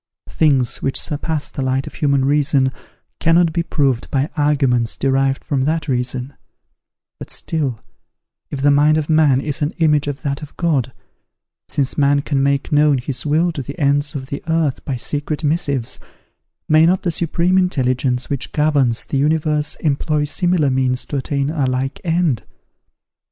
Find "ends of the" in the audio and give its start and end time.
13.77-14.41